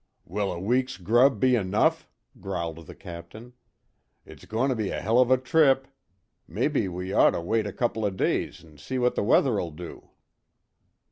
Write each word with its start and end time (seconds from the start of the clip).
"Will 0.25 0.51
a 0.51 0.57
week's 0.59 0.97
grub 0.97 1.39
be 1.39 1.53
enough?" 1.55 2.09
growled 2.39 2.87
the 2.87 2.95
Captain, 2.95 3.53
"It's 4.25 4.45
goin' 4.45 4.69
to 4.69 4.75
be 4.75 4.89
a 4.89 4.99
hell 4.99 5.19
of 5.19 5.29
a 5.29 5.37
trip. 5.37 5.87
Mebbe 6.47 6.87
we'd 6.91 7.13
ort 7.13 7.35
to 7.35 7.41
wait 7.41 7.67
a 7.67 7.71
couple 7.71 8.03
o' 8.05 8.09
days 8.09 8.63
an' 8.65 8.79
see 8.79 8.97
what 8.97 9.13
the 9.13 9.21
weather'll 9.21 9.69
do." 9.69 10.09